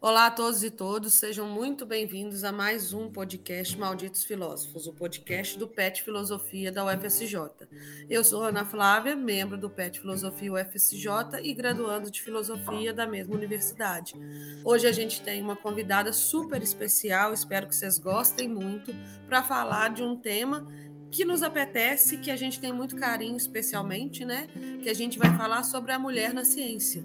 [0.00, 4.92] Olá a todos e todas, sejam muito bem-vindos a mais um podcast Malditos Filósofos, o
[4.92, 7.36] podcast do PET Filosofia da UFSJ.
[8.08, 11.08] Eu sou Ana Flávia, membro do PET Filosofia UFSJ
[11.42, 14.14] e graduando de Filosofia da mesma universidade.
[14.64, 18.94] Hoje a gente tem uma convidada super especial, espero que vocês gostem muito,
[19.26, 20.64] para falar de um tema
[21.10, 24.46] que nos apetece, que a gente tem muito carinho especialmente, né?
[24.80, 27.04] Que a gente vai falar sobre a mulher na ciência.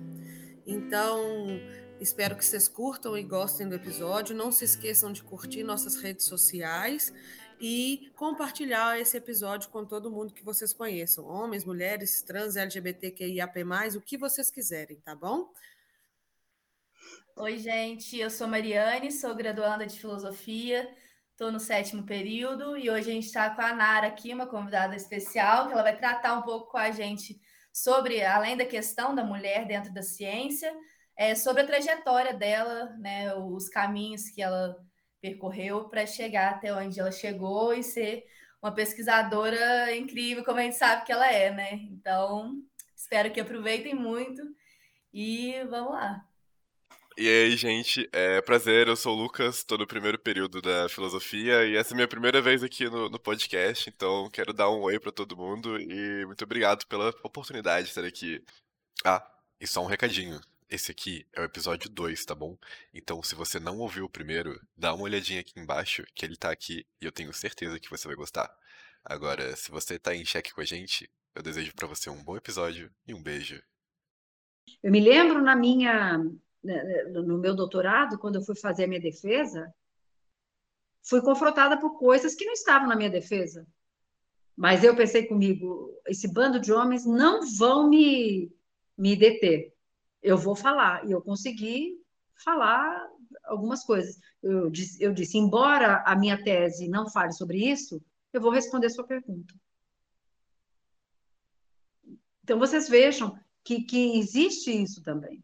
[0.65, 1.59] Então,
[1.99, 4.35] Espero que vocês curtam e gostem do episódio.
[4.35, 7.13] Não se esqueçam de curtir nossas redes sociais
[7.59, 13.63] e compartilhar esse episódio com todo mundo que vocês conheçam, homens, mulheres, trans, LGBTQIAP+,
[13.95, 15.49] o que vocês quiserem, tá bom?
[17.37, 20.93] Oi, gente, eu sou Mariane, sou graduanda de Filosofia,
[21.31, 24.95] estou no sétimo período e hoje a gente está com a Nara aqui, uma convidada
[24.95, 27.39] especial, que ela vai tratar um pouco com a gente
[27.71, 30.71] sobre, além da questão da mulher dentro da ciência,
[31.15, 34.75] é, sobre a trajetória dela, né, os caminhos que ela
[35.21, 38.25] percorreu para chegar até onde ela chegou e ser
[38.61, 41.73] uma pesquisadora incrível, como a gente sabe que ela é, né?
[41.91, 42.61] Então,
[42.95, 44.41] espero que aproveitem muito
[45.13, 46.25] e vamos lá.
[47.17, 51.63] E aí, gente, é prazer, eu sou o Lucas, estou no primeiro período da filosofia
[51.63, 54.81] e essa é a minha primeira vez aqui no, no podcast, então quero dar um
[54.81, 58.43] oi para todo mundo e muito obrigado pela oportunidade de estar aqui.
[59.05, 59.23] Ah,
[59.59, 60.41] e só um recadinho.
[60.73, 62.57] Esse aqui é o episódio 2, tá bom?
[62.91, 66.49] Então, se você não ouviu o primeiro, dá uma olhadinha aqui embaixo, que ele tá
[66.49, 68.51] aqui e eu tenho certeza que você vai gostar.
[69.05, 72.35] Agora, se você tá em xeque com a gente, eu desejo para você um bom
[72.35, 73.61] episódio e um beijo.
[74.81, 76.17] Eu me lembro na minha
[76.63, 79.71] né, né, no meu doutorado, quando eu fui fazer a minha defesa,
[81.03, 83.67] fui confrontada por coisas que não estavam na minha defesa.
[84.57, 88.51] Mas eu pensei comigo, esse bando de homens não vão me,
[88.97, 89.72] me deter
[90.23, 91.05] eu vou falar.
[91.05, 92.01] E eu consegui
[92.43, 93.07] falar
[93.43, 94.17] algumas coisas.
[94.41, 98.89] Eu disse, eu disse, embora a minha tese não fale sobre isso, eu vou responder
[98.89, 99.53] sua pergunta.
[102.43, 105.43] Então, vocês vejam que, que existe isso também.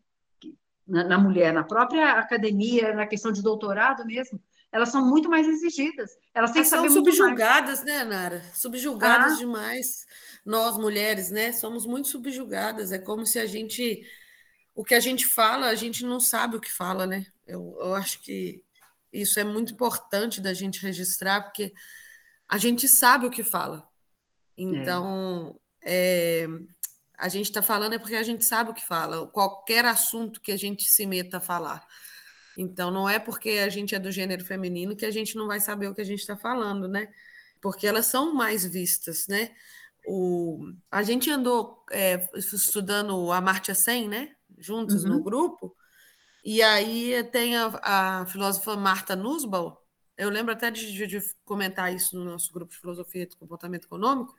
[0.87, 4.41] Na, na, mulher, na própria academia, na questão de doutorado mesmo,
[4.71, 6.11] elas são muito mais exigidas.
[6.33, 8.43] Elas têm elas que saber são subjugadas, né, Nara?
[8.53, 9.37] Subjugadas ah.
[9.37, 10.05] demais.
[10.45, 11.51] Nós, mulheres, né?
[11.51, 12.91] Somos muito subjugadas.
[12.91, 14.03] É como se a gente
[14.79, 17.25] o que a gente fala, a gente não sabe o que fala, né?
[17.45, 18.63] Eu, eu acho que
[19.11, 21.73] isso é muito importante da gente registrar, porque
[22.47, 23.85] a gente sabe o que fala.
[24.57, 26.45] Então, é.
[26.45, 26.47] É,
[27.17, 30.53] a gente está falando é porque a gente sabe o que fala, qualquer assunto que
[30.53, 31.85] a gente se meta a falar.
[32.57, 35.59] Então, não é porque a gente é do gênero feminino que a gente não vai
[35.59, 37.13] saber o que a gente está falando, né?
[37.59, 39.53] Porque elas são mais vistas, né?
[40.07, 44.37] O, a gente andou é, estudando a Amartya Sen, né?
[44.59, 45.11] Juntos uhum.
[45.11, 45.75] no grupo.
[46.43, 47.79] E aí tem a,
[48.21, 49.75] a filósofa Marta Nussbaum,
[50.19, 54.35] eu lembro até de, de, comentar isso no nosso grupo de filosofia do comportamento econômico,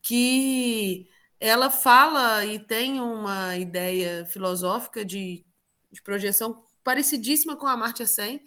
[0.00, 1.06] que
[1.38, 5.44] ela fala e tem uma ideia filosófica de,
[5.92, 8.42] de projeção parecidíssima com a Amartya Sen,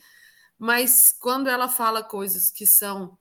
[0.58, 3.16] mas quando ela fala coisas que são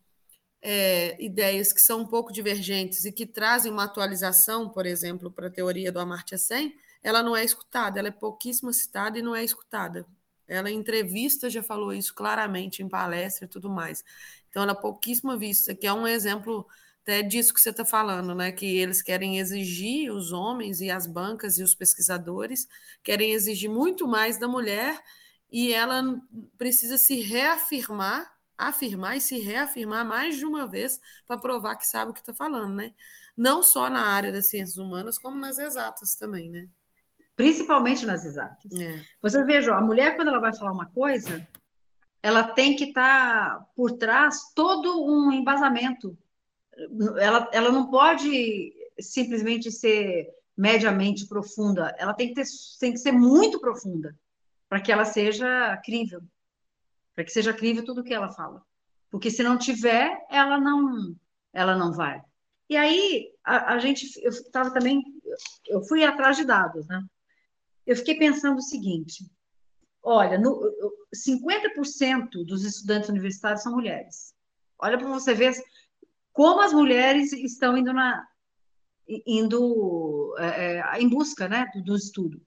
[0.63, 5.49] é, ideias que são um pouco divergentes e que trazem uma atualização, por exemplo, para
[5.49, 6.75] a teoria do Amartya Sen,
[7.07, 10.05] ela não é escutada, ela é pouquíssimo citada e não é escutada.
[10.49, 14.03] Ela em entrevista já falou isso claramente, em palestra e tudo mais.
[14.51, 16.67] Então, ela é pouquíssima vista, que é um exemplo
[17.03, 18.51] até disso que você está falando, né?
[18.51, 22.67] Que eles querem exigir, os homens e as bancas e os pesquisadores
[23.05, 25.01] querem exigir muito mais da mulher
[25.49, 26.03] e ela
[26.59, 32.11] precisa se reafirmar, afirmar e se reafirmar mais de uma vez para provar que sabe
[32.11, 32.93] o que está falando, né?
[33.37, 36.69] Não só na área das ciências humanas, como nas exatas também, né?
[37.37, 38.73] Principalmente nas exatas.
[38.73, 39.05] É.
[39.21, 41.47] Você veja, a mulher, quando ela vai falar uma coisa,
[42.23, 46.17] ela tem que estar tá por trás todo um embasamento.
[47.19, 52.47] Ela, ela não pode simplesmente ser mediamente profunda, ela tem que, ter,
[52.81, 54.17] tem que ser muito profunda
[54.69, 56.23] para que ela seja crível,
[57.15, 58.63] para que seja crível tudo que ela fala.
[59.11, 61.15] Porque se não tiver, ela não,
[61.53, 62.23] ela não vai.
[62.69, 65.05] E aí a, a gente, eu estava também,
[65.69, 67.05] eu fui atrás de dados, né?
[67.87, 69.25] Eu fiquei pensando o seguinte:
[70.03, 70.61] olha, no,
[71.15, 74.35] 50% dos estudantes universitários são mulheres.
[74.79, 75.55] Olha para você ver
[76.33, 78.27] como as mulheres estão indo na
[79.09, 82.43] indo é, é em busca né, do, do estudo.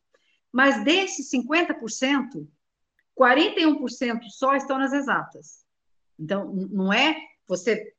[0.52, 2.46] Mas desses 50%,
[3.18, 5.64] 41% só estão nas exatas.
[6.18, 7.16] Então, não é
[7.48, 7.94] você.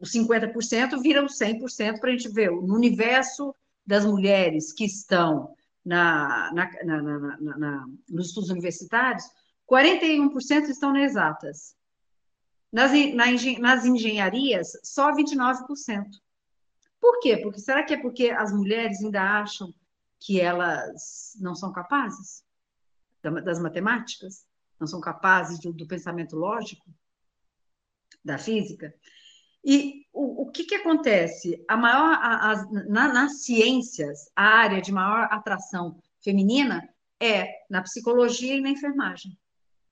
[0.00, 2.50] Os 50% viram 100% para a gente ver.
[2.50, 3.54] No universo
[3.86, 5.54] das mulheres que estão
[5.84, 9.24] na, na, na, na, nos estudos universitários,
[9.70, 11.76] 41% estão nas exatas.
[12.72, 12.90] Nas,
[13.58, 15.66] nas engenharias, só 29%.
[17.00, 17.36] Por quê?
[17.38, 19.74] Porque será que é porque as mulheres ainda acham
[20.20, 22.44] que elas não são capazes
[23.44, 24.46] das matemáticas?
[24.78, 26.84] Não são capazes do, do pensamento lógico?
[28.24, 28.94] Da física?
[29.64, 31.64] E o, o que, que acontece?
[31.68, 36.88] A maior, a, a, na, nas ciências, a área de maior atração feminina
[37.20, 39.38] é na psicologia e na enfermagem,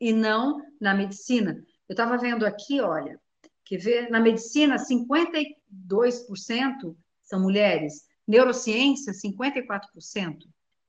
[0.00, 1.64] e não na medicina.
[1.88, 3.20] Eu estava vendo aqui, olha,
[3.64, 4.10] quer ver?
[4.10, 10.38] Na medicina, 52% são mulheres, neurociência, 54%,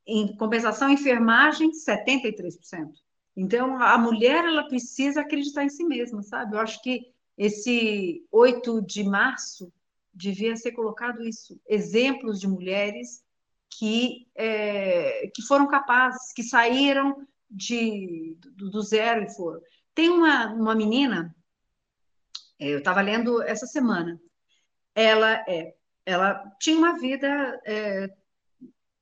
[0.07, 2.89] em compensação, enfermagem, 73%.
[3.37, 6.55] Então, a mulher, ela precisa acreditar em si mesma, sabe?
[6.55, 9.73] Eu acho que esse 8 de março
[10.13, 13.23] devia ser colocado isso, exemplos de mulheres
[13.67, 19.59] que, é, que foram capazes, que saíram de, do, do zero e foram.
[19.95, 21.35] Tem uma, uma menina,
[22.59, 24.21] é, eu estava lendo essa semana,
[24.93, 25.73] ela é,
[26.05, 27.27] ela tinha uma vida
[27.65, 28.07] é,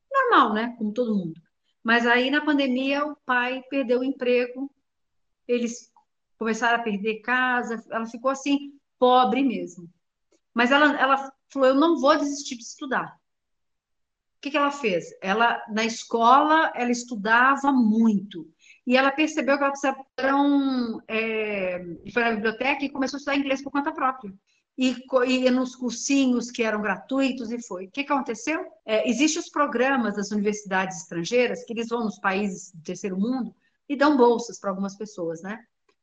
[0.09, 1.41] normal, né, como todo mundo.
[1.83, 4.73] Mas aí na pandemia o pai perdeu o emprego,
[5.45, 5.88] eles
[6.39, 9.89] começaram a perder casa, ela ficou assim pobre mesmo.
[10.53, 13.13] Mas ela, ela falou, eu não vou desistir de estudar.
[14.37, 15.05] O que, que ela fez?
[15.21, 18.49] Ela na escola ela estudava muito
[18.87, 20.01] e ela percebeu que ela precisava
[20.33, 21.79] um, é,
[22.13, 24.33] foi na biblioteca e começou a estudar inglês por conta própria.
[24.77, 27.87] E nos cursinhos que eram gratuitos e foi.
[27.87, 28.65] O que, que aconteceu?
[28.85, 33.53] É, Existem os programas das universidades estrangeiras que eles vão nos países do terceiro mundo
[33.89, 35.59] e dão bolsas para algumas pessoas, né?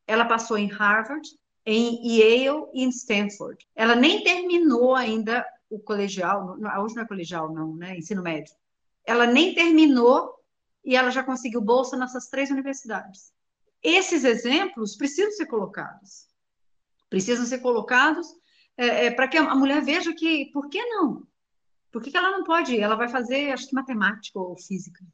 [0.06, 1.28] Ela passou em Harvard,
[1.64, 3.66] em Yale e em Stanford.
[3.74, 7.96] Ela nem terminou ainda o colegial, hoje não é colegial, não, né?
[7.98, 8.54] Ensino médio.
[9.04, 10.32] Ela nem terminou
[10.84, 13.32] e ela já conseguiu bolsa nessas três universidades.
[13.82, 16.28] Esses exemplos precisam ser colocados.
[17.10, 18.28] Precisam ser colocados
[18.76, 21.26] é, é, para que a mulher veja que, por que não?
[21.90, 22.80] Por que, que ela não pode ir?
[22.80, 25.04] Ela vai fazer, acho que matemática ou física.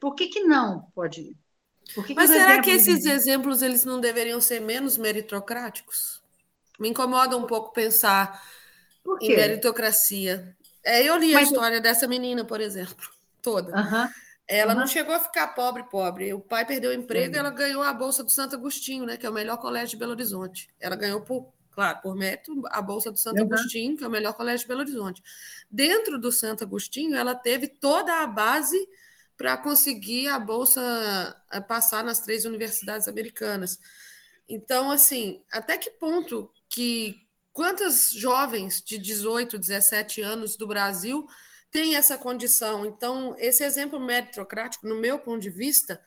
[0.00, 1.36] Por que, que não pode ir?
[2.06, 6.22] Que Mas será que esses exemplos eles não deveriam ser menos meritocráticos?
[6.78, 8.42] Me incomoda um pouco pensar
[9.20, 10.56] em meritocracia.
[10.84, 13.08] É, eu li Mas a história dessa menina, por exemplo,
[13.40, 13.72] toda.
[14.48, 16.34] Ela não chegou a ficar pobre, pobre.
[16.34, 19.24] O pai perdeu o emprego e ela ganhou a bolsa do Santo Agostinho, né, que
[19.24, 20.68] é o melhor colégio de Belo Horizonte.
[20.80, 24.34] Ela ganhou por, claro, por mérito, a bolsa do Santo Agostinho, que é o melhor
[24.34, 25.22] colégio de Belo Horizonte.
[25.70, 28.76] Dentro do Santo Agostinho, ela teve toda a base
[29.36, 30.80] para conseguir a bolsa
[31.50, 33.78] eh, passar nas três universidades americanas.
[34.48, 41.26] Então, assim, até que ponto que quantas jovens de 18, 17 anos do Brasil
[41.70, 42.84] têm essa condição?
[42.86, 46.00] Então, esse exemplo meritocrático, no meu ponto de vista,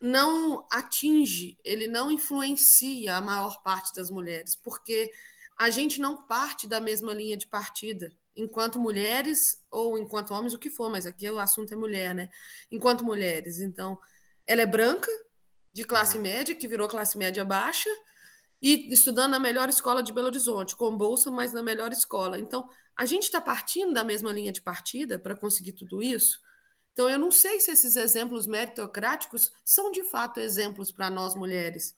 [0.00, 5.10] não atinge, ele não influencia a maior parte das mulheres, porque
[5.56, 10.58] a gente não parte da mesma linha de partida enquanto mulheres ou enquanto homens, o
[10.58, 12.28] que for, mas aqui o assunto é mulher, né?
[12.70, 13.60] Enquanto mulheres.
[13.60, 13.98] Então,
[14.46, 15.10] ela é branca,
[15.72, 17.90] de classe média, que virou classe média baixa,
[18.62, 22.38] e estudando na melhor escola de Belo Horizonte, com bolsa, mas na melhor escola.
[22.38, 26.38] Então, a gente está partindo da mesma linha de partida para conseguir tudo isso.
[26.92, 31.96] Então, eu não sei se esses exemplos meritocráticos são de fato exemplos para nós mulheres.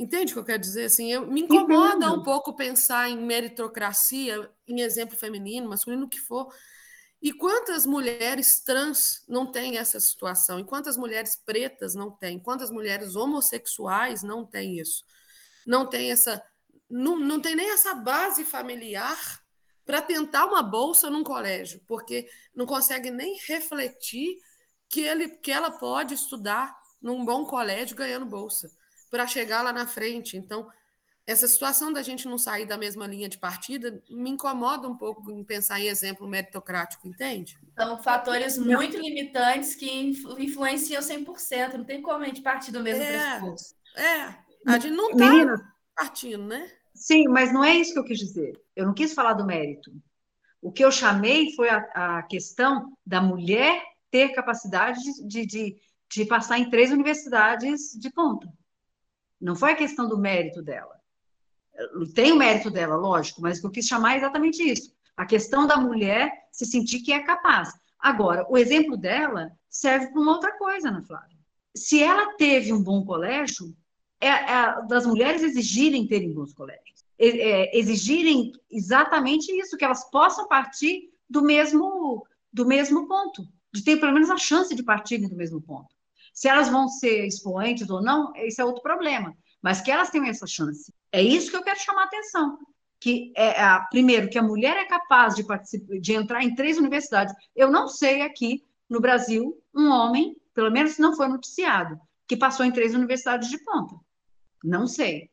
[0.00, 0.86] Entende o que eu quero dizer?
[0.86, 2.14] Assim, eu, me incomoda Entendo.
[2.14, 6.50] um pouco pensar em meritocracia, em exemplo feminino, masculino, o que for.
[7.20, 10.58] E quantas mulheres trans não têm essa situação?
[10.58, 12.38] E quantas mulheres pretas não têm?
[12.38, 15.04] Quantas mulheres homossexuais não têm isso?
[15.66, 16.42] Não tem essa.
[16.88, 19.18] Não, não tem nem essa base familiar
[19.84, 24.38] para tentar uma bolsa num colégio, porque não consegue nem refletir
[24.88, 28.70] que, ele, que ela pode estudar num bom colégio ganhando bolsa
[29.10, 30.36] para chegar lá na frente.
[30.36, 30.70] Então,
[31.26, 35.30] essa situação da gente não sair da mesma linha de partida me incomoda um pouco
[35.30, 37.58] em pensar em exemplo meritocrático, entende?
[37.76, 39.88] São fatores muito limitantes que
[40.38, 43.74] influenciam 100%, não tem como a gente partir do mesmo é, pressuposto.
[43.96, 44.34] É,
[44.66, 46.70] a gente não está partindo, né?
[46.94, 48.60] Sim, mas não é isso que eu quis dizer.
[48.74, 49.92] Eu não quis falar do mérito.
[50.60, 55.76] O que eu chamei foi a, a questão da mulher ter capacidade de, de,
[56.10, 58.52] de passar em três universidades de ponta.
[59.40, 61.00] Não foi a questão do mérito dela.
[62.14, 64.92] Tem o mérito dela, lógico, mas o que eu quis chamar é exatamente isso.
[65.16, 67.72] A questão da mulher se sentir que é capaz.
[67.98, 71.36] Agora, o exemplo dela serve para uma outra coisa, Ana Flávia.
[71.74, 73.74] Se ela teve um bom colégio,
[74.20, 77.04] é, é das mulheres exigirem terem bons colégios.
[77.18, 83.98] É, exigirem exatamente isso, que elas possam partir do mesmo, do mesmo ponto, de ter
[83.98, 85.94] pelo menos a chance de partirem do mesmo ponto.
[86.40, 89.36] Se elas vão ser expoentes ou não, esse é outro problema.
[89.60, 90.90] Mas que elas tenham essa chance.
[91.12, 92.56] É isso que eu quero chamar a atenção.
[92.98, 96.78] Que é, a, primeiro, que a mulher é capaz de, participar, de entrar em três
[96.78, 97.34] universidades.
[97.54, 102.64] Eu não sei aqui no Brasil um homem, pelo menos não foi noticiado, que passou
[102.64, 103.94] em três universidades de ponta.
[104.64, 105.28] Não sei.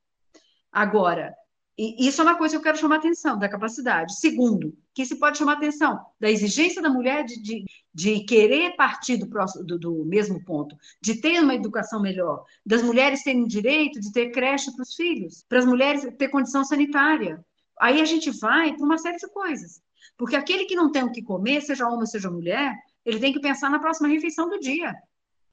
[0.70, 1.34] Agora,
[1.78, 4.20] e isso é uma coisa que eu quero chamar atenção, da capacidade.
[4.20, 9.18] Segundo, que se pode chamar atenção da exigência da mulher de, de, de querer partir
[9.18, 14.00] do, próximo, do, do, mesmo ponto, de ter uma educação melhor, das mulheres terem direito
[14.00, 17.46] de ter creche para os filhos, para as mulheres ter condição sanitária.
[17.80, 19.80] Aí a gente vai para uma série de coisas.
[20.18, 23.40] Porque aquele que não tem o que comer, seja homem, seja mulher, ele tem que
[23.40, 24.96] pensar na próxima refeição do dia.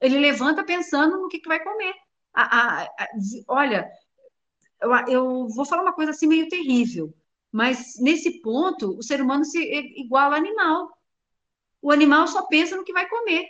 [0.01, 1.93] Ele levanta pensando no que, que vai comer.
[2.33, 3.07] A, a, a,
[3.47, 3.87] olha,
[4.81, 7.13] eu, eu vou falar uma coisa assim meio terrível,
[7.51, 9.59] mas nesse ponto o ser humano se
[9.97, 10.91] iguala ao animal.
[11.81, 13.47] O animal só pensa no que vai comer.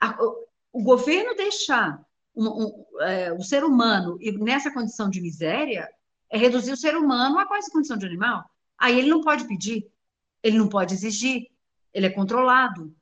[0.00, 2.00] A, o, o, governo deixar
[2.34, 5.88] um, um, é, o ser humano nessa condição de miséria
[6.30, 8.44] é reduzir o ser humano a quase condição de animal.
[8.78, 9.90] Aí ele não pode pedir,
[10.42, 11.46] ele não pode exigir,
[11.92, 12.94] ele é controlado.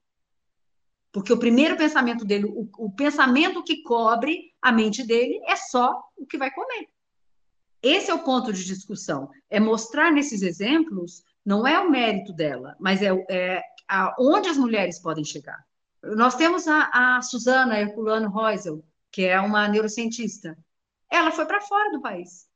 [1.15, 6.03] Porque o primeiro pensamento dele, o, o pensamento que cobre a mente dele é só
[6.17, 6.89] o que vai comer.
[7.81, 9.31] Esse é o ponto de discussão.
[9.49, 13.63] É mostrar nesses exemplos, não é o mérito dela, mas é, é
[14.19, 15.65] onde as mulheres podem chegar.
[16.03, 20.59] Nós temos a, a Suzana Herculano Reusel, que é uma neurocientista.
[21.09, 22.49] Ela foi para fora do país,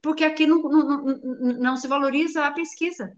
[0.00, 1.18] porque aqui não, não, não,
[1.58, 3.14] não se valoriza a pesquisa.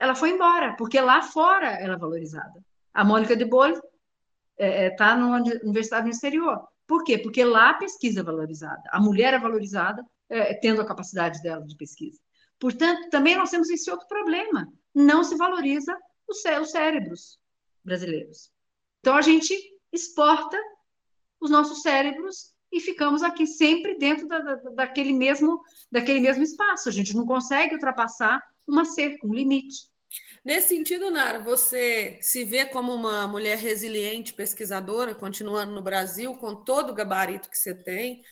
[0.00, 2.60] Ela foi embora, porque lá fora ela é valorizada.
[2.92, 3.86] A Mônica de Bolle está
[4.58, 6.66] é, é tá numa universidade no exterior.
[6.86, 7.18] Por quê?
[7.18, 8.82] Porque lá a pesquisa é valorizada.
[8.90, 12.18] A mulher é valorizada é, tendo a capacidade dela de pesquisa.
[12.58, 14.66] Portanto, também nós temos esse outro problema.
[14.94, 16.40] Não se valoriza os
[16.70, 17.38] cérebros
[17.84, 18.50] brasileiros.
[19.00, 19.54] Então, a gente
[19.92, 20.58] exporta
[21.40, 26.88] os nossos cérebros e ficamos aqui sempre dentro da, da, daquele, mesmo, daquele mesmo espaço.
[26.88, 29.88] A gente não consegue ultrapassar uma cerca, um limite.
[30.44, 36.54] Nesse sentido, Nara, você se vê como uma mulher resiliente, pesquisadora, continuando no Brasil, com
[36.54, 38.22] todo o gabarito que você tem,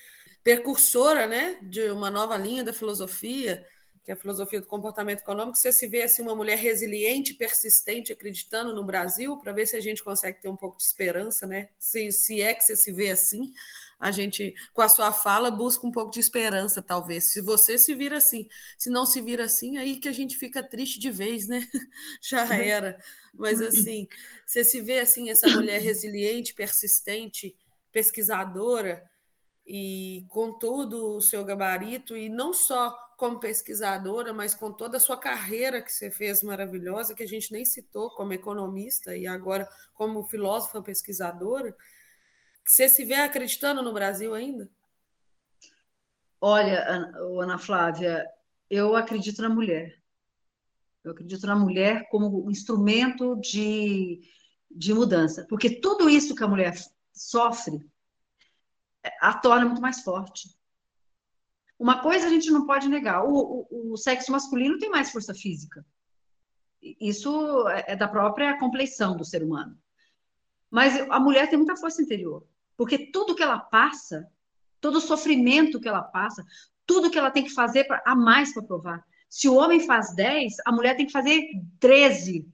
[0.42, 3.66] percursora né, de uma nova linha da filosofia,
[4.04, 5.59] que é a filosofia do comportamento econômico.
[5.59, 9.80] Você se vê assim, uma mulher resiliente, persistente, acreditando no Brasil, para ver se a
[9.80, 11.68] gente consegue ter um pouco de esperança, né?
[11.78, 13.52] Se, se é que você se vê assim
[13.99, 17.33] a gente, com a sua fala, busca um pouco de esperança, talvez.
[17.33, 20.62] Se você se vira assim, se não se vira assim, aí que a gente fica
[20.62, 21.67] triste de vez, né?
[22.21, 22.53] Já uhum.
[22.53, 22.99] era.
[23.35, 24.07] Mas assim,
[24.45, 27.57] você se vê assim, essa mulher resiliente, persistente,
[27.91, 29.03] pesquisadora,
[29.67, 35.00] e com todo o seu gabarito, e não só como pesquisadora, mas com toda a
[35.00, 39.69] sua carreira que você fez maravilhosa, que a gente nem citou como economista e agora
[39.95, 41.75] como filósofa pesquisadora,
[42.66, 44.68] você se vê acreditando no Brasil ainda?
[46.40, 46.85] Olha,
[47.40, 48.26] Ana Flávia,
[48.68, 50.02] eu acredito na mulher.
[51.02, 54.20] Eu acredito na mulher como instrumento de,
[54.70, 55.46] de mudança.
[55.49, 56.75] Porque tudo isso que a mulher
[57.12, 57.88] sofre
[59.20, 60.49] a torna muito mais forte.
[61.78, 65.32] Uma coisa a gente não pode negar: o, o, o sexo masculino tem mais força
[65.35, 65.87] física.
[66.82, 69.78] Isso é, é da própria compleição do ser humano.
[70.70, 72.46] Mas a mulher tem muita força interior.
[72.76, 74.30] Porque tudo que ela passa,
[74.80, 76.45] todo o sofrimento que ela passa,
[76.85, 79.04] tudo que ela tem que fazer pra, a mais para provar.
[79.28, 81.42] Se o homem faz 10, a mulher tem que fazer
[81.80, 82.49] 13.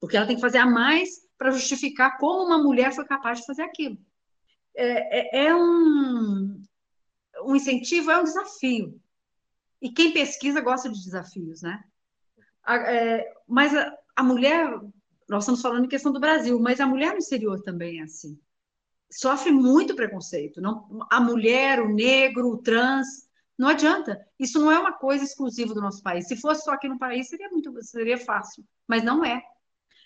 [0.00, 3.46] Porque ela tem que fazer a mais para justificar como uma mulher foi capaz de
[3.46, 3.98] fazer aquilo.
[4.76, 6.62] É, é, é um,
[7.42, 9.00] um incentivo, é um desafio.
[9.82, 11.84] E quem pesquisa gosta de desafios, né?
[12.62, 14.80] A, é, mas a, a mulher,
[15.28, 18.38] nós estamos falando em questão do Brasil, mas a mulher no exterior também é assim
[19.14, 20.60] sofre muito preconceito.
[20.60, 23.06] Não, a mulher, o negro, o trans,
[23.56, 24.20] não adianta.
[24.38, 26.26] Isso não é uma coisa exclusiva do nosso país.
[26.26, 29.42] Se fosse só aqui no país, seria muito seria fácil, mas não é.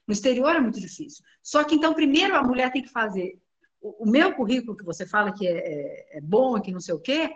[0.06, 1.24] No exterior é muito difícil.
[1.42, 3.38] Só que então, primeiro a mulher tem que fazer.
[3.80, 6.94] O, o meu currículo que você fala que é, é, é bom, que não sei
[6.94, 7.30] o quê,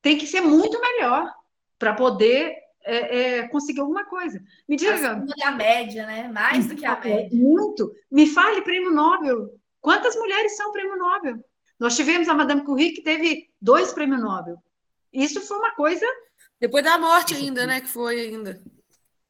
[0.00, 1.32] tem que ser muito melhor
[1.78, 4.40] para poder é, é, conseguir alguma coisa.
[4.68, 4.94] Me diga.
[4.94, 6.28] Acima da média, né?
[6.28, 7.38] Mais do que a é, média.
[7.38, 7.92] Muito.
[8.10, 9.57] Me fale prêmio Nobel.
[9.80, 11.38] Quantas mulheres são prêmio Nobel?
[11.78, 14.56] Nós tivemos a Madame Curie que teve dois prêmios Nobel.
[15.12, 16.06] Isso foi uma coisa.
[16.60, 17.80] Depois da morte ainda, né?
[17.80, 18.60] Que foi ainda.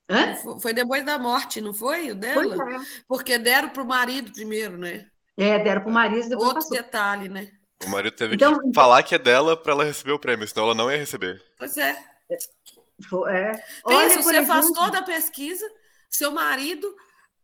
[0.09, 0.35] Hã?
[0.61, 2.11] Foi depois da morte, não foi?
[2.11, 2.57] O dela?
[2.57, 2.81] Foi, é.
[3.07, 5.07] Porque deram para o marido primeiro, né?
[5.37, 6.77] É, deram para o marido depois Outro passou.
[6.77, 7.51] detalhe, né?
[7.85, 10.65] O marido teve então, que falar que é dela para ela receber o prêmio, senão
[10.65, 11.41] ela não ia receber.
[11.59, 11.91] Pois é.
[11.91, 13.53] é.
[13.87, 14.47] Pensa, você exemplo...
[14.47, 15.65] faz toda a pesquisa,
[16.11, 16.93] seu marido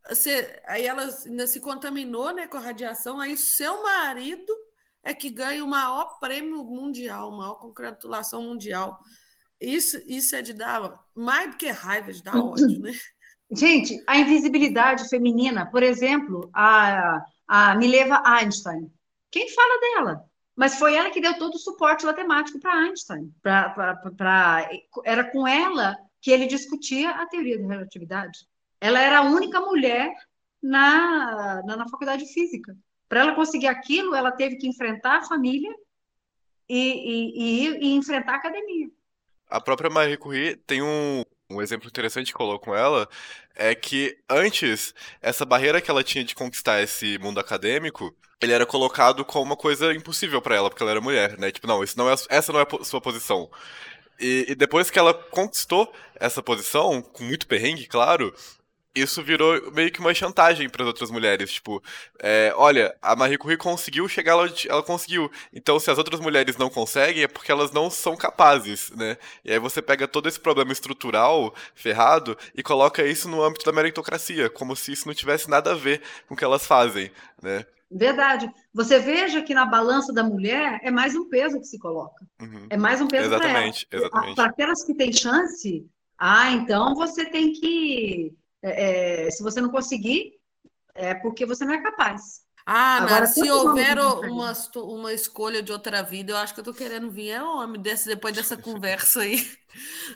[0.09, 4.53] você, aí ela ainda se contaminou né, com a radiação, aí seu marido
[5.03, 8.99] é que ganha o maior prêmio mundial, maior congratulação mundial.
[9.61, 12.93] Isso, isso é de dar mais do que raiva, de dar ódio, né?
[13.53, 18.91] Gente, a invisibilidade feminina, por exemplo, a, a Mileva Einstein.
[19.31, 20.25] Quem fala dela?
[20.57, 23.33] Mas foi ela que deu todo o suporte matemático para Einstein.
[23.43, 24.71] Pra, pra, pra,
[25.05, 28.47] era com ela que ele discutia a teoria da relatividade.
[28.85, 30.15] Ela era a única mulher
[30.63, 32.77] na, na, na faculdade de física.
[33.09, 35.75] Para ela conseguir aquilo, ela teve que enfrentar a família
[36.69, 38.89] e, e, e, e enfrentar a academia.
[39.49, 43.09] A própria Marie Curie tem um, um exemplo interessante que colocou com ela,
[43.55, 48.67] é que antes, essa barreira que ela tinha de conquistar esse mundo acadêmico, ele era
[48.67, 51.51] colocado como uma coisa impossível para ela, porque ela era mulher, né?
[51.51, 53.51] Tipo, não, isso não é, essa não é a sua posição.
[54.21, 58.35] E, e, depois que ela conquistou essa posição, com muito perrengue, claro,
[58.95, 61.53] isso virou meio que uma chantagem para as outras mulheres.
[61.53, 61.83] Tipo,
[62.21, 65.31] é, olha, a Marie Curie conseguiu chegar lá onde ela conseguiu.
[65.53, 69.17] Então, se as outras mulheres não conseguem, é porque elas não são capazes, né?
[69.45, 73.73] E aí você pega todo esse problema estrutural ferrado e coloca isso no âmbito da
[73.73, 77.11] meritocracia, como se isso não tivesse nada a ver com o que elas fazem,
[77.43, 77.67] né?
[77.91, 78.51] Verdade.
[78.73, 82.27] Você veja que na balança da mulher é mais um peso que se coloca.
[82.41, 82.67] Uhum.
[82.71, 83.69] É mais um peso para ela.
[83.93, 84.35] Exatamente.
[84.35, 85.87] Para aquelas que têm chance,
[86.19, 90.33] ah, então você tem que é, é, se você não conseguir,
[90.95, 92.45] é porque você não é capaz.
[92.67, 96.73] Ah, Agora, se houver uma, uma escolha de outra vida, eu acho que eu tô
[96.73, 99.37] querendo vir é homem desse, depois dessa conversa aí.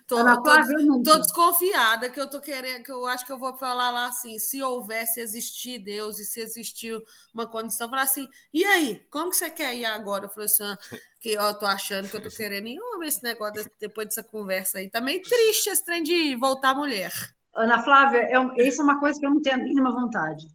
[0.07, 3.91] Tô, tô, tô, desconfiada que eu tô querendo, que eu acho que eu vou falar
[3.91, 6.97] lá assim, se houvesse existir Deus e se existir
[7.35, 10.27] uma condição, falar assim, e aí, como que você quer ir agora?
[10.27, 10.79] Eu falei assim, ah,
[11.19, 14.79] que eu tô achando que eu tô querendo ir homem esse negócio depois dessa conversa
[14.79, 14.89] aí.
[14.89, 17.13] Tá meio triste esse trem de voltar mulher.
[17.59, 20.47] Ana Flávia, é, isso é uma coisa que eu não tenho a mínima vontade.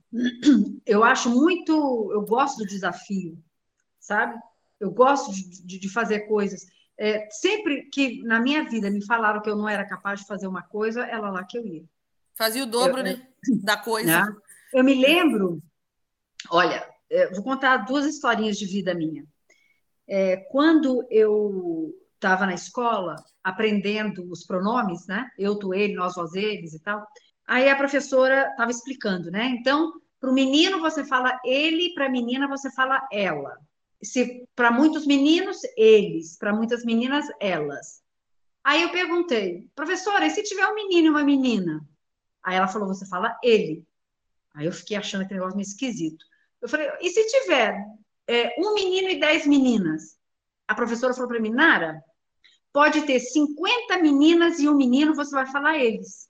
[0.85, 3.37] Eu acho muito, eu gosto do desafio,
[3.99, 4.37] sabe?
[4.79, 6.65] Eu gosto de, de fazer coisas.
[6.97, 10.47] É, sempre que na minha vida me falaram que eu não era capaz de fazer
[10.47, 11.83] uma coisa, era lá que eu ia.
[12.35, 13.27] Fazia o dobro, eu, né?
[13.63, 14.25] Da coisa.
[14.25, 14.35] Né?
[14.73, 15.61] Eu me lembro,
[16.49, 19.25] olha, é, vou contar duas historinhas de vida minha.
[20.07, 25.29] É, quando eu estava na escola aprendendo os pronomes, né?
[25.37, 27.05] Eu, tu, ele, nós, vós, eles e tal.
[27.45, 29.47] Aí a professora estava explicando, né?
[29.47, 33.57] Então, para o menino você fala ele, para a menina você fala ela.
[34.01, 38.01] Se para muitos meninos eles, para muitas meninas elas.
[38.63, 41.85] Aí eu perguntei, professora, e se tiver um menino e uma menina?
[42.41, 43.85] Aí ela falou, você fala ele.
[44.55, 46.25] Aí eu fiquei achando aquele negócio meio esquisito.
[46.61, 47.75] Eu falei, e se tiver
[48.27, 50.17] é, um menino e dez meninas?
[50.65, 52.01] A professora falou para mim, Nara,
[52.73, 56.27] pode ter 50 meninas e um menino, você vai falar eles.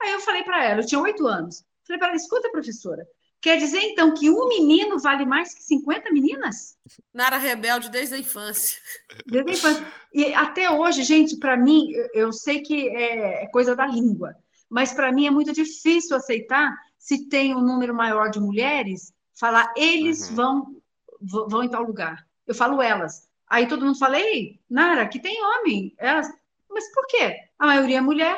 [0.00, 1.64] Aí eu falei para ela, eu tinha oito anos.
[1.86, 3.06] Falei para ela, escuta, professora,
[3.40, 6.76] quer dizer então que um menino vale mais que 50 meninas?
[7.12, 8.78] Nara rebelde desde a infância.
[9.26, 9.86] Desde a infância.
[10.12, 14.36] E até hoje, gente, para mim, eu sei que é, é coisa da língua,
[14.68, 19.72] mas para mim é muito difícil aceitar se tem um número maior de mulheres, falar
[19.76, 20.34] eles uhum.
[20.34, 22.26] vão, vão em tal lugar.
[22.46, 23.28] Eu falo elas.
[23.54, 25.94] Aí todo mundo fala, ei, Nara, que tem homem.
[25.96, 26.26] Elas,
[26.68, 27.38] mas por quê?
[27.56, 28.36] A maioria é mulher.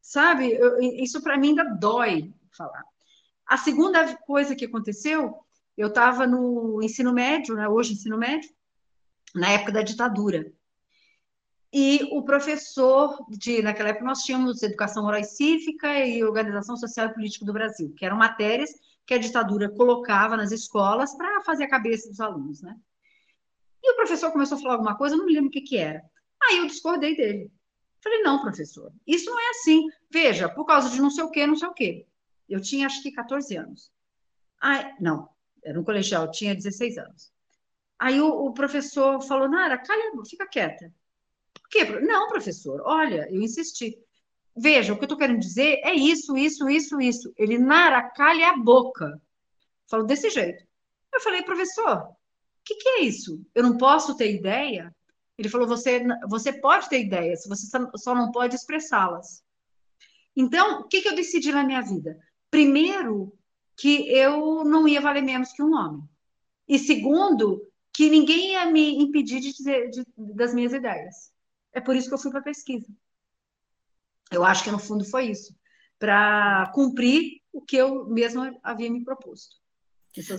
[0.00, 0.52] Sabe?
[0.52, 2.84] Eu, isso para mim ainda dói falar.
[3.44, 5.36] A segunda coisa que aconteceu,
[5.76, 8.48] eu estava no ensino médio, né, hoje ensino médio,
[9.34, 10.52] na época da ditadura.
[11.72, 17.08] E o professor de, naquela época nós tínhamos educação moral e cívica e organização social
[17.08, 18.70] e política do Brasil, que eram matérias
[19.04, 22.76] que a ditadura colocava nas escolas para fazer a cabeça dos alunos, né?
[23.86, 25.76] E o professor começou a falar alguma coisa, eu não me lembro o que, que
[25.78, 26.02] era.
[26.42, 27.52] Aí eu discordei dele.
[28.02, 29.86] Falei, não, professor, isso não é assim.
[30.10, 32.06] Veja, por causa de não sei o quê, não sei o quê.
[32.48, 33.92] Eu tinha acho que 14 anos.
[34.60, 35.28] Aí, não,
[35.62, 37.32] era um colegial, eu tinha 16 anos.
[37.96, 40.92] Aí o, o professor falou, Nara, calha, fica quieta.
[41.54, 41.84] Por quê?
[42.00, 43.96] Não, professor, olha, eu insisti.
[44.56, 47.32] Veja, o que eu estou querendo dizer é isso, isso, isso, isso.
[47.36, 49.22] Ele, Nara, calha a boca.
[49.88, 50.64] Falou desse jeito.
[51.12, 52.16] Eu falei, professor,
[52.66, 53.40] que, que é isso?
[53.54, 54.94] Eu não posso ter ideia?
[55.38, 59.42] Ele falou: você, você pode ter ideias, você só não pode expressá-las.
[60.34, 62.18] Então, o que, que eu decidi na minha vida?
[62.50, 63.32] Primeiro,
[63.76, 66.02] que eu não ia valer menos que um homem.
[66.68, 71.32] E segundo, que ninguém ia me impedir de dizer de, das minhas ideias.
[71.72, 72.88] É por isso que eu fui para a pesquisa.
[74.30, 75.54] Eu acho que no fundo foi isso,
[75.98, 79.56] para cumprir o que eu mesma havia me proposto.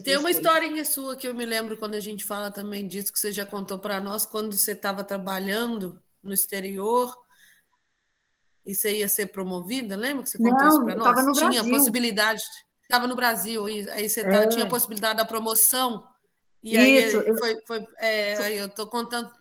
[0.04, 3.20] Tem uma historinha sua que eu me lembro quando a gente fala também disso, que
[3.20, 7.16] você já contou para nós, quando você estava trabalhando no exterior
[8.66, 11.26] e você ia ser promovida, lembra que você contou não, isso para nós?
[11.26, 11.72] No tinha Brasil.
[11.72, 12.42] possibilidade,
[12.82, 14.48] estava no Brasil, aí você é.
[14.48, 16.04] tinha possibilidade da promoção,
[16.64, 19.32] e aí isso, foi, foi é, aí eu estou contando,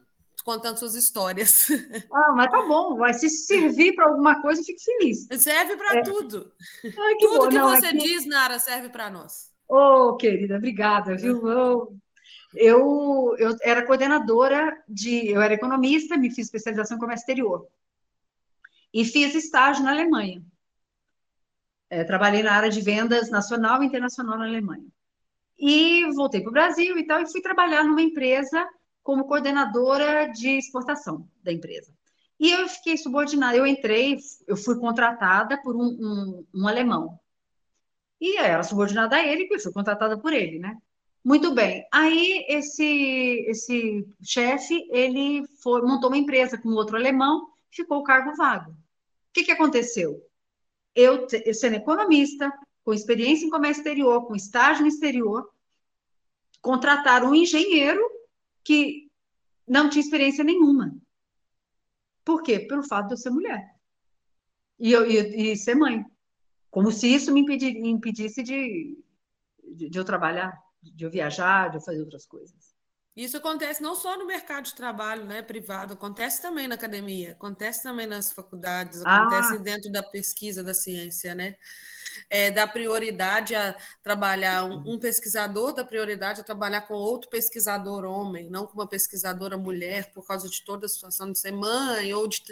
[0.44, 1.68] contando suas histórias.
[2.12, 5.26] Ah, mas tá bom, vai se servir para alguma coisa, eu fico feliz.
[5.38, 6.02] Serve para é.
[6.02, 6.52] tudo.
[6.84, 7.48] Ai, que tudo bom.
[7.48, 7.98] que Não, você aqui...
[7.98, 9.55] diz, Nara, serve para nós.
[9.68, 9.76] Ô,
[10.10, 11.48] oh, querida, obrigada, viu?
[12.54, 15.28] Eu, eu, era coordenadora de.
[15.28, 17.66] Eu era economista, me fiz especialização em comércio exterior.
[18.92, 20.42] E fiz estágio na Alemanha.
[21.90, 24.86] É, trabalhei na área de vendas nacional e internacional na Alemanha.
[25.58, 28.66] E voltei para o Brasil e tal, e fui trabalhar numa empresa
[29.02, 31.94] como coordenadora de exportação da empresa.
[32.38, 37.18] E eu fiquei subordinada, eu entrei, eu fui contratada por um, um, um alemão.
[38.20, 40.76] E era subordinada a ele, eu fui contratada por ele, né?
[41.24, 41.86] Muito bem.
[41.92, 48.36] Aí esse esse chefe, ele foi, montou uma empresa com outro alemão, ficou o cargo
[48.36, 48.70] vago.
[48.70, 48.76] O
[49.32, 50.22] que, que aconteceu?
[50.94, 52.50] Eu, eu sendo economista,
[52.84, 55.50] com experiência em comércio exterior, com estágio no exterior,
[56.62, 58.00] contrataram um engenheiro
[58.62, 59.10] que
[59.66, 60.96] não tinha experiência nenhuma.
[62.24, 62.60] Por quê?
[62.60, 63.74] Pelo fato de eu ser mulher.
[64.78, 66.04] E, eu, e, e ser mãe.
[66.70, 68.98] Como se isso me impedir, impedisse de,
[69.74, 70.52] de, de eu trabalhar,
[70.82, 72.76] de eu viajar, de eu fazer outras coisas.
[73.16, 77.82] Isso acontece não só no mercado de trabalho né, privado, acontece também na academia, acontece
[77.82, 79.58] também nas faculdades, acontece ah.
[79.58, 81.56] dentro da pesquisa da ciência, né?
[82.28, 88.04] É, dá prioridade a trabalhar um, um, pesquisador, dá prioridade a trabalhar com outro pesquisador
[88.04, 92.12] homem, não com uma pesquisadora mulher, por causa de toda a situação de ser mãe
[92.12, 92.42] ou de,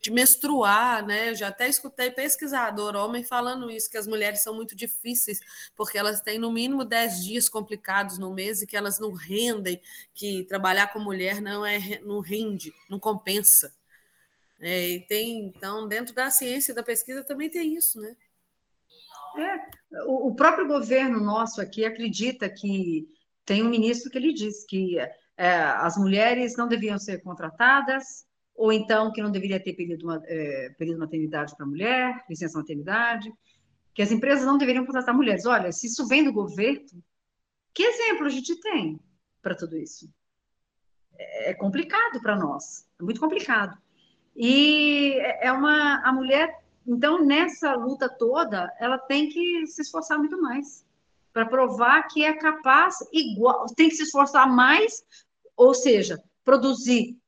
[0.00, 1.30] de menstruar, né?
[1.30, 5.40] Eu já até escutei pesquisador homem falando isso, que as mulheres são muito difíceis,
[5.74, 9.80] porque elas têm no mínimo 10 dias complicados no mês e que elas não rendem,
[10.14, 13.74] que trabalhar com mulher não é não rende, não compensa.
[14.60, 18.16] É, e tem, então, dentro da ciência da pesquisa também tem isso, né?
[19.36, 23.08] É, o, o, próprio governo nosso aqui acredita que
[23.44, 28.72] tem um ministro que ele diz que é, as mulheres não deviam ser contratadas, ou
[28.72, 33.32] então que não deveria ter período, é, período maternidade para mulher, licença maternidade,
[33.92, 35.44] que as empresas não deveriam contratar mulheres.
[35.46, 37.02] Olha, se isso vem do governo,
[37.72, 39.00] que exemplo a gente tem
[39.42, 40.08] para tudo isso?
[41.18, 43.76] É, é complicado para nós, é muito complicado.
[44.36, 50.18] E é, é uma a mulher então, nessa luta toda, ela tem que se esforçar
[50.18, 50.84] muito mais
[51.32, 55.02] para provar que é capaz igual, tem que se esforçar mais,
[55.56, 57.18] ou seja, produzir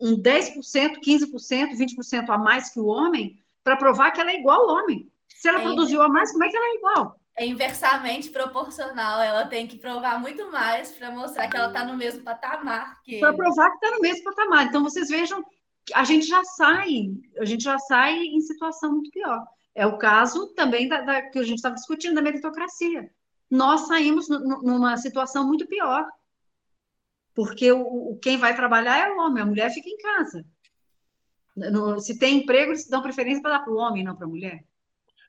[0.00, 0.56] um 10%,
[1.04, 5.10] 15%, 20% a mais que o homem, para provar que ela é igual ao homem.
[5.28, 7.20] Se ela é, produziu a mais, como é que ela é igual?
[7.36, 9.20] É inversamente proporcional.
[9.20, 13.18] Ela tem que provar muito mais para mostrar que ela está no mesmo patamar que.
[13.18, 14.66] Para provar que está no mesmo patamar.
[14.66, 15.44] Então, vocês vejam
[15.94, 19.44] a gente já sai, a gente já sai em situação muito pior.
[19.74, 23.10] É o caso também da, da que a gente estava discutindo da meritocracia.
[23.50, 26.06] Nós saímos numa situação muito pior,
[27.34, 30.44] porque o, o, quem vai trabalhar é o homem, a mulher fica em casa.
[31.54, 34.30] No, se tem emprego, eles dão preferência para dar para o homem, não para a
[34.30, 34.64] mulher.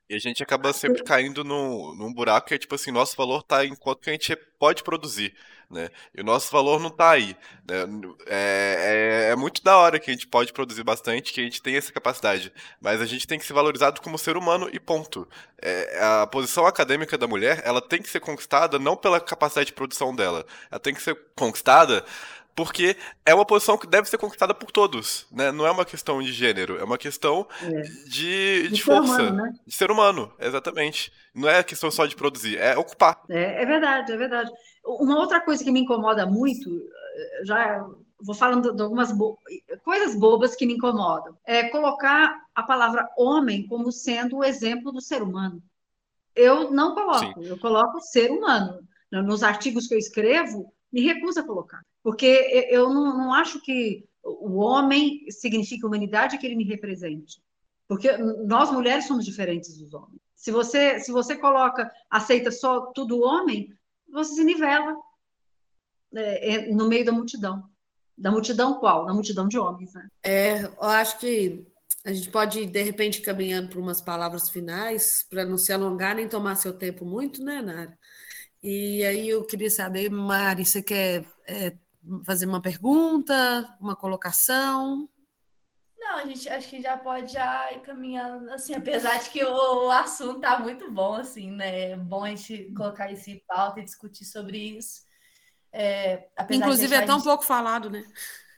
[0.08, 3.40] E a gente acaba sempre caindo num, num buraco que é tipo assim, nosso valor
[3.40, 5.34] está em quanto que a gente pode produzir,
[5.70, 5.88] né?
[6.14, 7.36] E o nosso valor não está aí.
[7.68, 7.76] Né?
[8.26, 11.62] É, é, é, muito da hora que a gente pode produzir bastante, que a gente
[11.62, 12.52] tem essa capacidade.
[12.80, 15.28] Mas a gente tem que ser valorizado como ser humano e ponto.
[15.60, 19.72] É, a posição acadêmica da mulher, ela tem que ser conquistada não pela capacidade de
[19.72, 20.44] produção dela.
[20.70, 22.04] Ela tem que ser conquistada
[22.54, 25.50] porque é uma posição que deve ser conquistada por todos, né?
[25.50, 27.80] Não é uma questão de gênero, é uma questão é.
[27.80, 29.54] de, de, de força, humano, né?
[29.66, 31.12] de ser humano, exatamente.
[31.34, 33.20] Não é questão só de produzir, é ocupar.
[33.28, 34.50] É, é verdade, é verdade.
[34.84, 36.70] Uma outra coisa que me incomoda muito,
[37.44, 37.84] já
[38.20, 39.38] vou falando de algumas bo
[39.82, 45.00] coisas bobas que me incomodam, é colocar a palavra homem como sendo o exemplo do
[45.00, 45.62] ser humano.
[46.34, 47.48] Eu não coloco, Sim.
[47.48, 48.80] eu coloco ser humano.
[49.10, 51.84] Nos artigos que eu escrevo, me recuso a colocar.
[52.04, 57.42] Porque eu não, não acho que o homem significa humanidade que ele me represente.
[57.88, 60.20] Porque nós mulheres somos diferentes dos homens.
[60.36, 63.74] Se você, se você coloca, aceita só tudo homem,
[64.08, 64.96] você se nivela
[66.14, 67.64] é, é, no meio da multidão.
[68.16, 69.04] Da multidão qual?
[69.04, 70.06] Da multidão de homens, né?
[70.22, 71.66] É, eu acho que
[72.04, 76.28] a gente pode, de repente, caminhando para umas palavras finais, para não se alongar nem
[76.28, 77.98] tomar seu tempo muito, né, Nara?
[78.66, 81.76] E aí eu queria saber, Mari, você quer é,
[82.24, 85.06] fazer uma pergunta, uma colocação?
[85.98, 89.90] Não, a gente acho que já pode já ir caminhando, assim, apesar de que o,
[89.90, 91.90] assunto tá muito bom, assim, né?
[91.90, 95.02] É bom a gente colocar isso em pauta e discutir sobre isso.
[95.70, 97.24] É, Inclusive, é tão gente...
[97.26, 98.02] pouco falado, né?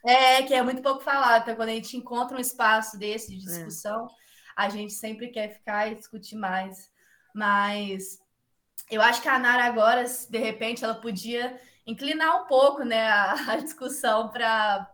[0.04, 3.44] É, que é muito pouco falado, então quando a gente encontra um espaço desse de
[3.44, 3.50] é.
[3.50, 4.06] discussão.
[4.06, 4.08] É.
[4.54, 6.88] a gente sempre quer ficar e discutir mais.
[7.34, 8.20] Mas
[8.90, 13.32] eu acho que a Nara agora, de repente, ela podia inclinar um pouco né, a,
[13.52, 14.90] a discussão para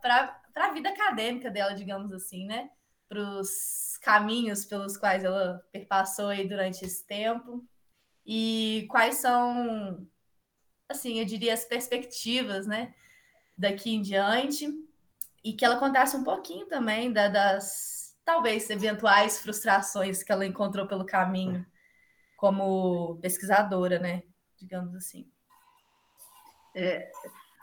[0.55, 2.71] a vida acadêmica dela, digamos assim, né?
[3.09, 7.65] Para os caminhos pelos quais ela perpassou aí durante esse tempo.
[8.25, 10.07] E quais são,
[10.89, 12.95] assim, eu diria, as perspectivas, né?
[13.57, 14.69] Daqui em diante.
[15.45, 20.87] E que ela contasse um pouquinho também da, das, talvez, eventuais frustrações que ela encontrou
[20.87, 21.67] pelo caminho
[22.43, 24.25] como pesquisadora, né?
[24.59, 25.31] Digamos assim.
[26.75, 27.09] É,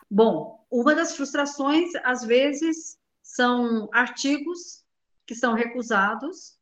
[0.10, 4.86] bom, uma das frustrações, às vezes, são artigos
[5.26, 6.58] que são recusados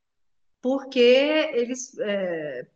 [0.63, 0.99] porque
[1.53, 2.67] eles, é,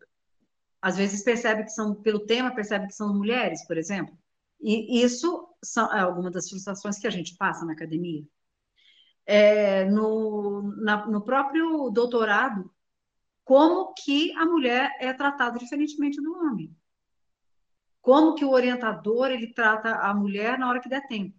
[0.80, 4.16] às vezes, percebem que são, pelo tema, percebem que são mulheres, por exemplo.
[4.62, 8.24] E isso são é algumas das frustrações que a gente passa na academia.
[9.26, 12.72] É, no, na, no próprio doutorado,
[13.44, 16.76] como que a mulher é tratada diferentemente do homem.
[18.02, 21.38] Como que o orientador ele trata a mulher na hora que der tempo.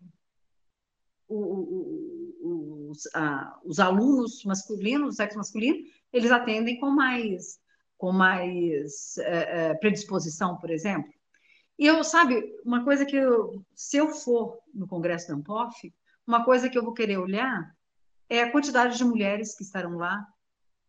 [1.28, 5.78] O, o, os, a, os, alunos masculinos, sexo masculino,
[6.12, 7.58] eles atendem com mais,
[7.96, 11.10] com mais é, é, predisposição, por exemplo.
[11.78, 15.92] E eu, sabe, uma coisa que eu, se eu for no Congresso da Ampof,
[16.26, 17.74] uma coisa que eu vou querer olhar
[18.28, 20.26] é a quantidade de mulheres que estarão lá,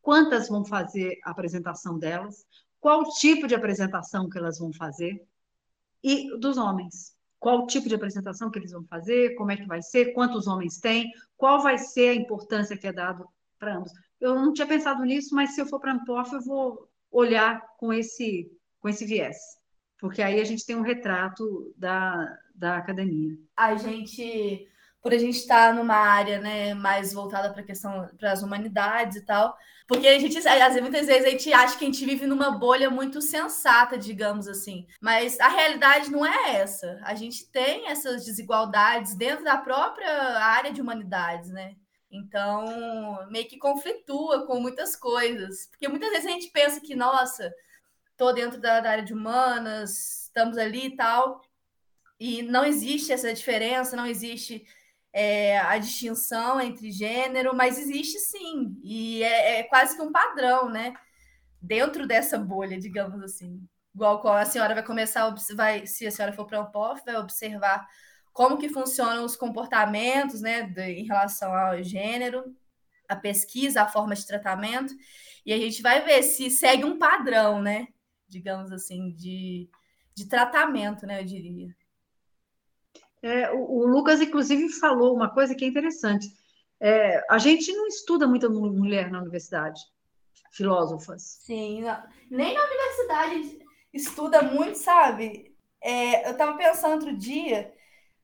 [0.04, 2.46] quantas vão fazer a apresentação delas,
[2.80, 5.26] qual tipo de apresentação que elas vão fazer,
[6.04, 7.16] e dos homens.
[7.40, 10.78] Qual tipo de apresentação que eles vão fazer, como é que vai ser, quantos homens
[10.80, 13.26] tem, qual vai ser a importância que é dado
[13.58, 13.92] para ambos.
[14.20, 17.62] Eu não tinha pensado nisso, mas se eu for para a Ampof, eu vou olhar
[17.78, 19.38] com esse, com esse viés,
[19.98, 23.38] porque aí a gente tem um retrato da, da academia.
[23.56, 24.68] A gente
[25.04, 29.18] por a gente estar numa área né, mais voltada para a questão para as humanidades
[29.18, 29.56] e tal.
[29.86, 32.90] Porque a gente, às muitas vezes, a gente acha que a gente vive numa bolha
[32.90, 34.88] muito sensata, digamos assim.
[35.02, 37.02] Mas a realidade não é essa.
[37.04, 41.76] A gente tem essas desigualdades dentro da própria área de humanidades, né?
[42.10, 45.68] Então, meio que conflitua com muitas coisas.
[45.68, 47.54] Porque muitas vezes a gente pensa que, nossa,
[48.16, 51.42] tô dentro da, da área de humanas, estamos ali e tal.
[52.18, 54.66] E não existe essa diferença, não existe
[55.14, 60.70] é, a distinção entre gênero, mas existe sim, e é, é, quase que um padrão,
[60.70, 60.94] né?
[61.62, 63.62] Dentro dessa bolha, digamos assim.
[63.96, 67.88] Igual a senhora vai começar, vai, se a senhora for para o POF, vai observar
[68.34, 72.44] como que funcionam os comportamentos, né, de, em relação ao gênero,
[73.08, 74.94] a pesquisa, a forma de tratamento,
[75.46, 77.88] e a gente vai ver se segue um padrão, né,
[78.28, 79.70] digamos assim, de,
[80.16, 81.76] de tratamento, né, eu diria.
[83.24, 86.28] É, o, o, Lucas, inclusive, falou uma coisa que é interessante.
[86.78, 89.80] É, a gente não estuda muita mulher na universidade,
[90.52, 91.40] filósofas.
[91.42, 91.86] Sim,
[92.30, 93.60] nem na universidade
[93.94, 95.56] estuda muito, sabe?
[95.82, 97.74] É, eu estava pensando outro dia,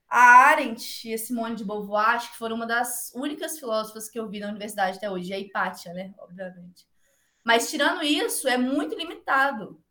[0.10, 4.20] a Arendt e a Simone de Beauvoir, acho que foram uma das únicas filósofas que
[4.20, 6.14] eu vi na universidade até hoje, e a Hipátia, né?
[6.18, 6.86] Obviamente.
[7.42, 9.82] Mas tirando isso, é muito limitado.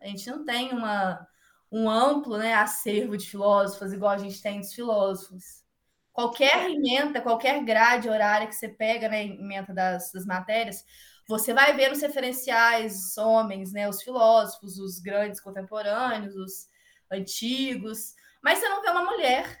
[0.00, 1.24] A gente não tem uma
[1.70, 5.64] um amplo né, acervo de filósofos, igual a gente tem dos filósofos.
[6.12, 10.84] Qualquer emenda, qualquer grade horária que você pega, né, emenda das, das matérias,
[11.28, 16.68] você vai ver os referenciais, homens, né, os filósofos, os grandes contemporâneos, os
[17.10, 19.58] antigos, mas você não vê uma mulher.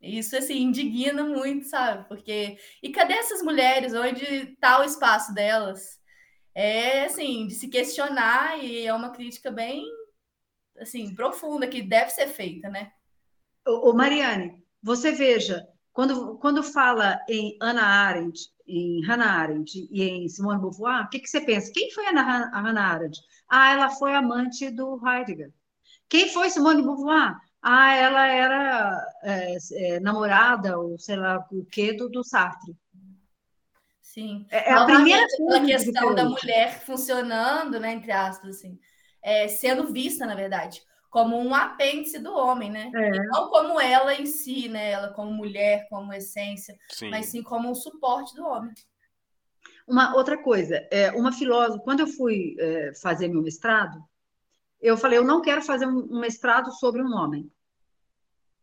[0.00, 2.06] Isso, assim, indigna muito, sabe?
[2.08, 3.94] Porque, e cadê essas mulheres?
[3.94, 5.98] Onde está o espaço delas?
[6.54, 9.84] É, assim, de se questionar, e é uma crítica bem
[10.78, 12.92] assim, profunda que deve ser feita, né?
[13.66, 20.28] Ô, Mariane, você veja, quando, quando fala em Ana Arendt, em Hannah Arendt e em
[20.28, 21.72] Simone Beauvoir, o que, que você pensa?
[21.72, 23.20] Quem foi a Hannah Arendt?
[23.48, 25.52] Ah, ela foi amante do Heidegger.
[26.08, 27.36] Quem foi Simone Beauvoir?
[27.62, 32.76] Ah, ela era é, é, namorada, ou sei lá o que, do, do Sartre.
[34.02, 34.46] Sim.
[34.50, 35.26] É, é a primeira
[35.64, 38.78] questão da mulher funcionando, né, entre aspas, assim
[39.24, 42.92] é, sendo vista, na verdade, como um apêndice do homem, né?
[42.94, 43.10] É.
[43.28, 44.90] não como ela em si, né?
[44.90, 47.08] Ela como mulher, como essência, sim.
[47.08, 48.74] mas sim como um suporte do homem.
[49.88, 54.02] Uma outra coisa, é, uma filósofa, quando eu fui é, fazer meu mestrado,
[54.80, 57.50] eu falei, eu não quero fazer um, mestrado sobre um homem.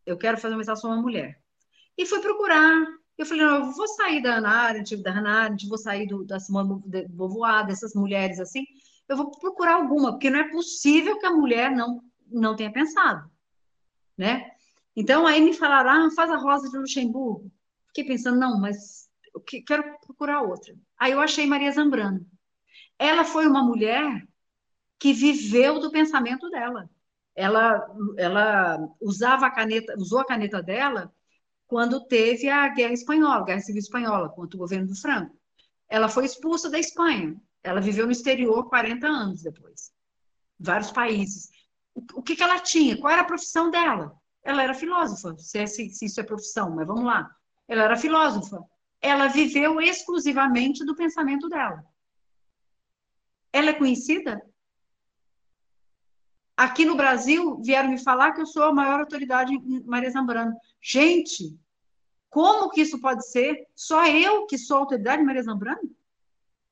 [0.05, 1.39] Eu quero fazer um mestrado sobre uma mulher.
[1.97, 2.85] E fui procurar.
[3.17, 6.23] Eu falei, não, eu vou sair da Ana Arendt, da Hannah Arendt, vou sair do,
[6.23, 8.65] da Simone de Beauvoir, dessas mulheres assim
[9.11, 13.29] eu vou procurar alguma, porque não é possível que a mulher não, não tenha pensado,
[14.17, 14.49] né?
[14.95, 17.51] Então, aí me falaram, ah, faz a Rosa de Luxemburgo.
[17.87, 20.73] Fiquei pensando, não, mas eu quero procurar outra.
[20.97, 22.25] Aí eu achei Maria Zambrano.
[22.97, 24.25] ela foi uma mulher
[24.97, 26.89] que viveu do pensamento dela.
[27.35, 27.85] Ela,
[28.17, 31.13] ela usava a caneta, usou a caneta dela
[31.67, 35.37] quando teve a Guerra Espanhola, a Guerra Civil Espanhola, contra o governo do Franco.
[35.89, 37.35] Ela foi expulsa da Espanha.
[37.63, 39.91] Ela viveu no exterior 40 anos depois.
[40.59, 41.49] Vários países.
[42.13, 42.97] O que, que ela tinha?
[42.97, 44.15] Qual era a profissão dela?
[44.43, 47.29] Ela era filósofa, se, é, se, se isso é profissão, mas vamos lá.
[47.67, 48.63] Ela era filósofa.
[48.99, 51.83] Ela viveu exclusivamente do pensamento dela.
[53.53, 54.41] Ela é conhecida?
[56.55, 60.55] Aqui no Brasil, vieram me falar que eu sou a maior autoridade em Maria Zambrano.
[60.81, 61.57] Gente,
[62.29, 63.67] como que isso pode ser?
[63.75, 65.81] Só eu que sou autoridade em Maria Zambrano?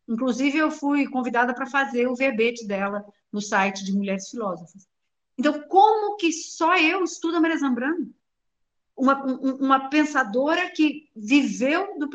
[0.09, 4.87] Inclusive, eu fui convidada para fazer o verbete dela no site de Mulheres Filósofas.
[5.37, 8.11] Então, como que só eu estudo a Maria Zambrano?
[8.97, 12.09] Uma, uma pensadora que viveu do,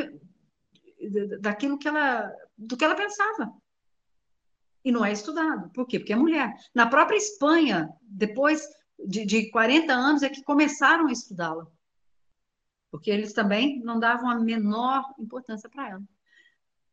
[1.41, 3.55] daquilo que ela, do que ela pensava
[4.85, 5.71] e não é estudado.
[5.71, 5.99] Por quê?
[5.99, 6.53] Porque é mulher.
[6.75, 11.67] Na própria Espanha, depois de, de 40 anos, é que começaram a estudá-la.
[12.91, 16.03] Porque eles também não davam a menor importância para ela.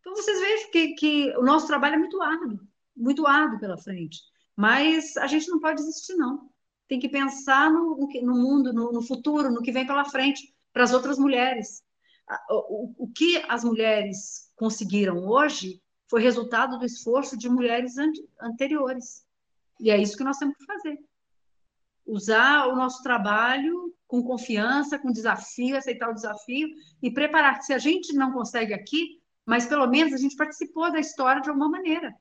[0.01, 2.59] Então, vocês vejam que, que o nosso trabalho é muito árduo,
[2.97, 4.19] muito árduo pela frente.
[4.55, 6.49] Mas a gente não pode desistir, não.
[6.87, 10.83] Tem que pensar no, no mundo, no, no futuro, no que vem pela frente, para
[10.83, 11.83] as outras mulheres.
[12.49, 17.95] O, o, o que as mulheres conseguiram hoje foi resultado do esforço de mulheres
[18.41, 19.25] anteriores.
[19.79, 20.99] E é isso que nós temos que fazer.
[22.05, 26.67] Usar o nosso trabalho com confiança, com desafio, aceitar o desafio
[27.01, 27.61] e preparar.
[27.61, 31.49] Se a gente não consegue aqui, mas pelo menos a gente participou da história de
[31.49, 32.13] alguma maneira.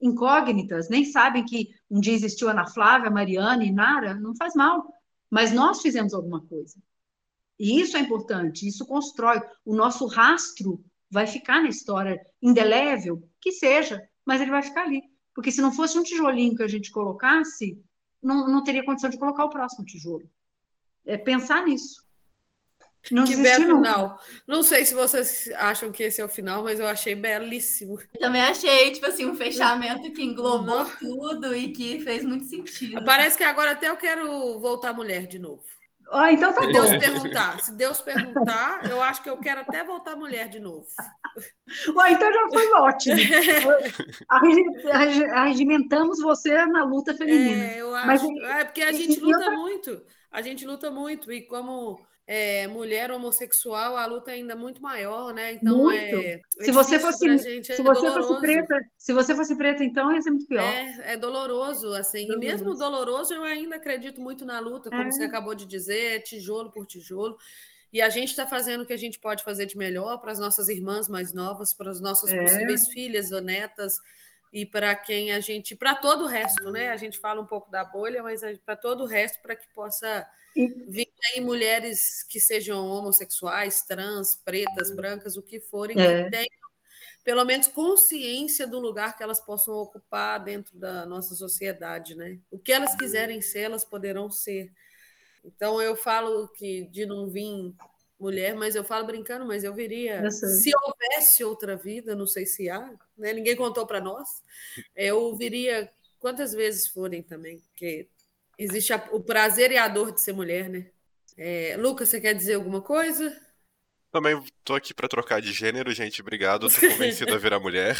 [0.00, 4.86] Incógnitas, nem sabem que um dia existiu Ana Flávia, Mariana e Nara, não faz mal.
[5.30, 6.76] Mas nós fizemos alguma coisa.
[7.58, 9.42] E isso é importante, isso constrói.
[9.64, 15.02] O nosso rastro vai ficar na história, indelével, que seja, mas ele vai ficar ali.
[15.34, 17.80] Porque se não fosse um tijolinho que a gente colocasse,
[18.22, 20.28] não, não teria condição de colocar o próximo tijolo.
[21.04, 22.04] É pensar nisso.
[23.10, 24.20] Não que belo final.
[24.46, 27.98] Não sei se vocês acham que esse é o final, mas eu achei belíssimo.
[28.14, 33.04] Eu também achei, tipo assim, um fechamento que englobou tudo e que fez muito sentido.
[33.04, 35.62] Parece que agora até eu quero voltar mulher de novo.
[36.10, 39.84] Ah, então tá se Deus perguntar, se Deus perguntar, eu acho que eu quero até
[39.84, 40.86] voltar mulher de novo.
[41.94, 43.16] Ué, então já foi ótimo.
[45.34, 47.62] Arregimentamos você na luta feminina.
[47.62, 48.06] É, eu acho.
[48.06, 50.02] Mas, é porque a gente luta muito.
[50.30, 51.30] A gente luta muito.
[51.30, 55.54] E como é, mulher homossexual, a luta é ainda muito maior, né?
[55.54, 55.96] Então muito.
[55.96, 59.82] é, é se você fosse gente, é se você fosse preta, se você fosse preta,
[59.82, 60.62] então ia ser muito pior.
[60.62, 62.26] É, é doloroso, assim.
[62.26, 62.44] Doloroso.
[62.44, 65.10] E mesmo doloroso, eu ainda acredito muito na luta, como é.
[65.10, 67.38] você acabou de dizer, tijolo por tijolo.
[67.90, 70.38] E a gente está fazendo o que a gente pode fazer de melhor para as
[70.38, 72.42] nossas irmãs mais novas, para as nossas é.
[72.42, 73.98] possíveis filhas ou netas
[74.52, 76.90] e para quem a gente, para todo o resto, né?
[76.90, 80.26] A gente fala um pouco da bolha, mas para todo o resto, para que possa
[80.56, 86.24] vir aí mulheres que sejam homossexuais, trans, pretas, brancas, o que forem, é.
[86.24, 86.68] que tenham
[87.24, 92.38] pelo menos consciência do lugar que elas possam ocupar dentro da nossa sociedade, né?
[92.50, 94.72] O que elas quiserem ser, elas poderão ser.
[95.44, 97.74] Então eu falo que de não vir
[98.18, 100.28] mulher, mas eu falo brincando, mas eu viria.
[100.30, 103.32] Se houvesse outra vida, não sei se há, né?
[103.32, 104.42] ninguém contou para nós,
[104.96, 108.08] eu viria quantas vezes forem também, porque
[108.58, 110.86] existe a, o prazer e a dor de ser mulher, né?
[111.36, 113.34] É, Lucas, você quer dizer alguma coisa?
[114.10, 116.20] Também estou aqui para trocar de gênero, gente.
[116.20, 116.66] Obrigado.
[116.66, 117.96] Estou convencido a virar mulher.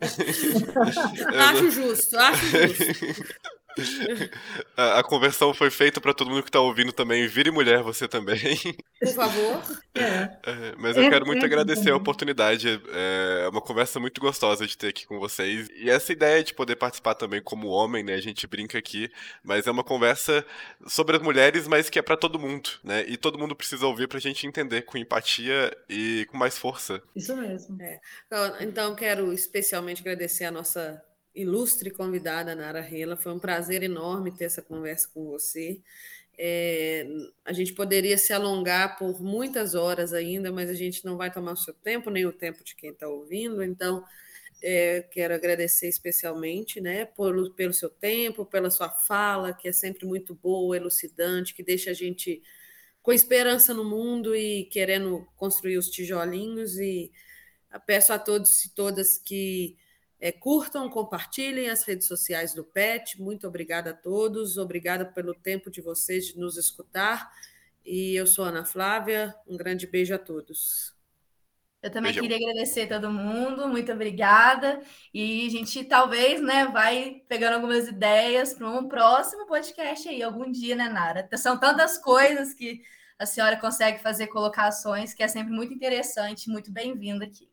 [1.38, 3.24] acho justo, acho justo.
[4.76, 7.26] A, a, conversão foi feita para todo mundo que está ouvindo também.
[7.26, 8.58] Vire mulher você também.
[8.98, 9.62] Por favor.
[9.94, 10.00] É.
[10.02, 12.80] É, mas eu é, quero muito é, agradecer a oportunidade.
[12.92, 15.68] É uma conversa muito gostosa de ter aqui com vocês.
[15.76, 18.14] E essa ideia de poder participar também como homem, né?
[18.14, 19.10] A gente brinca aqui,
[19.42, 20.44] mas é uma conversa
[20.86, 23.04] sobre as mulheres, mas que é para todo mundo, né?
[23.06, 27.02] E todo mundo precisa ouvir para a gente entender com empatia e com mais força.
[27.14, 27.80] Isso mesmo.
[27.80, 28.00] É.
[28.60, 31.02] Então, quero especialmente agradecer a nossa
[31.34, 33.16] ilustre convidada, Nara Rela.
[33.16, 35.80] Foi um prazer enorme ter essa conversa com você.
[36.38, 37.06] É,
[37.44, 41.52] a gente poderia se alongar por muitas horas ainda, mas a gente não vai tomar
[41.52, 43.62] o seu tempo, nem o tempo de quem está ouvindo.
[43.62, 44.04] Então,
[44.62, 50.06] é, quero agradecer especialmente né, por, pelo seu tempo, pela sua fala, que é sempre
[50.06, 52.42] muito boa, elucidante, que deixa a gente
[53.02, 56.78] com esperança no mundo e querendo construir os tijolinhos.
[56.78, 57.10] E
[57.86, 59.76] peço a todos e todas que
[60.20, 63.20] é, curtam, compartilhem as redes sociais do PET.
[63.20, 64.58] Muito obrigada a todos.
[64.58, 67.32] Obrigada pelo tempo de vocês de nos escutar.
[67.84, 69.34] E eu sou Ana Flávia.
[69.48, 70.94] Um grande beijo a todos.
[71.82, 72.28] Eu também Beijão.
[72.28, 74.82] queria agradecer todo mundo, muito obrigada.
[75.14, 80.52] E a gente talvez, né, vai pegando algumas ideias para um próximo podcast aí, algum
[80.52, 81.26] dia, né, Nara?
[81.38, 82.82] São tantas coisas que
[83.18, 87.48] a senhora consegue fazer colocações que é sempre muito interessante, muito bem-vinda aqui.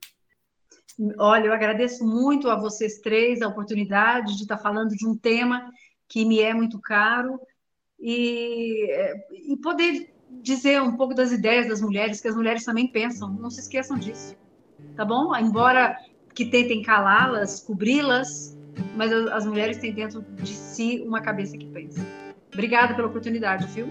[1.17, 5.71] Olha, eu agradeço muito a vocês três a oportunidade de estar falando de um tema
[6.07, 7.39] que me é muito caro
[7.99, 8.87] e,
[9.31, 13.49] e poder dizer um pouco das ideias das mulheres, que as mulheres também pensam, não
[13.49, 14.35] se esqueçam disso,
[14.95, 15.35] tá bom?
[15.35, 15.97] Embora
[16.33, 18.57] que tentem calá-las, cobri-las,
[18.95, 22.05] mas as, as, mulheres têm dentro de si uma cabeça que pensa.
[22.53, 23.87] Obrigada pela oportunidade, viu?